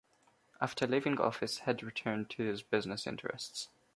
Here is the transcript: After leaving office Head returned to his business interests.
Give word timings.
After 0.59 0.87
leaving 0.87 1.19
office 1.19 1.59
Head 1.59 1.83
returned 1.83 2.31
to 2.31 2.41
his 2.41 2.63
business 2.63 3.05
interests. 3.05 3.67